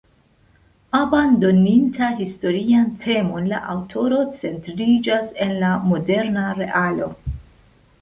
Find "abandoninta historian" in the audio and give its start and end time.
0.99-2.89